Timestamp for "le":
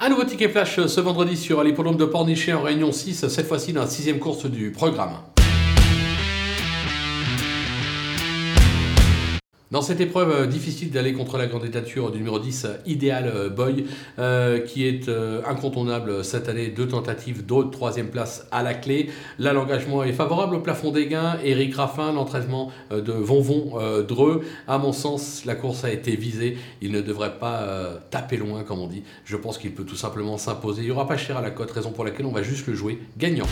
32.66-32.74